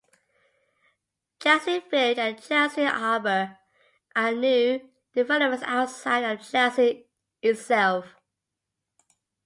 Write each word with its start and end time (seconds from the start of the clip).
Chelsea 1.39 1.77
Village 1.91 2.17
and 2.17 2.41
Chelsea 2.41 2.85
Harbour 2.85 3.59
are 4.15 4.31
new 4.33 4.89
developments 5.13 5.63
outside 5.67 6.23
of 6.23 6.41
Chelsea 6.43 7.05
itself. 7.43 8.15